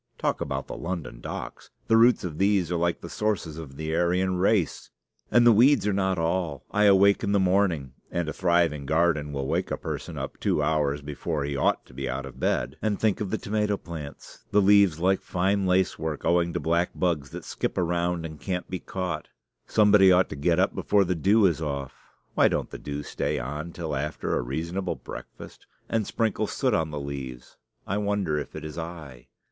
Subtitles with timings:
[0.17, 1.69] Talk about the London docks!
[1.87, 4.89] the roots of these are like the sources of the Aryan race.
[5.29, 6.65] And the weeds are not all.
[6.71, 10.63] I awake in the morning (and a thriving garden will wake a person up two
[10.63, 14.43] hours before he ought to be out of bed) and think of the tomato plants
[14.49, 18.71] the leaves like fine lace work, owing to black bugs that skip around and can't
[18.71, 19.27] be caught.
[19.67, 21.93] Somebody ought to get up before the dew is off
[22.33, 26.89] (why don't the dew stay on till after a reasonable breakfast?) and sprinkle soot on
[26.89, 27.57] the leaves.
[27.85, 29.27] I wonder if it is I.